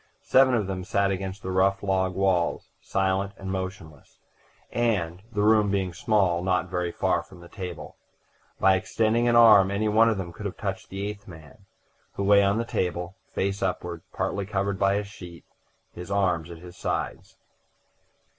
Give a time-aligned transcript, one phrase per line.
[0.23, 4.17] Seven of them sat against the rough log walls, silent and motionless,
[4.71, 7.97] and, the room being small, not very far from the table.
[8.59, 11.67] By extending an arm any one of them could have touched the eighth man,
[12.13, 15.45] who lay on the table, face upward, partly covered by a sheet,
[15.93, 17.37] his arms at his sides.